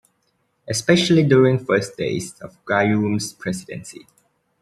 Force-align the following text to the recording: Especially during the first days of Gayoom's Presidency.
Especially 0.67 1.21
during 1.21 1.59
the 1.59 1.63
first 1.65 1.95
days 1.95 2.33
of 2.41 2.57
Gayoom's 2.65 3.33
Presidency. 3.33 4.07